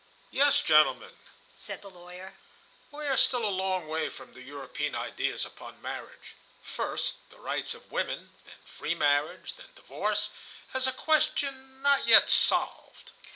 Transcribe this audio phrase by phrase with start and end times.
[0.31, 1.11] "Yes, gentlemen,"
[1.55, 2.33] said the lawyer,
[2.89, 6.33] "we are still a long way from the European ideas upon marriage.
[6.63, 10.31] First, the rights of woman, then free marriage, then divorce,
[10.73, 13.11] as a question not yet solved."...